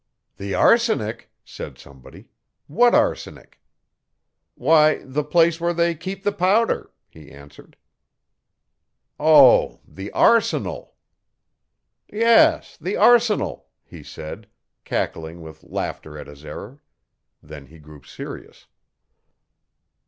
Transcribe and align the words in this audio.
'The 0.37 0.55
arsenic,' 0.55 1.31
said 1.45 1.77
somebody, 1.77 2.25
'what 2.65 2.95
arsenic?' 2.95 3.59
'Why 4.55 4.97
the 5.03 5.23
place 5.23 5.61
where 5.61 5.75
they 5.75 5.93
keep 5.93 6.23
the 6.23 6.31
powder,' 6.31 6.89
he 7.07 7.29
answered. 7.29 7.77
'Oh! 9.19 9.79
the 9.87 10.09
arsenal.' 10.13 10.95
'Yes, 12.11 12.77
the 12.77 12.97
arsenal,' 12.97 13.67
he 13.83 14.01
said, 14.01 14.47
cackling 14.85 15.43
with 15.43 15.63
laughter 15.63 16.17
at 16.17 16.25
his 16.25 16.43
error. 16.43 16.81
Then 17.43 17.67
he 17.67 17.77
grew 17.77 18.01
serious. 18.01 18.65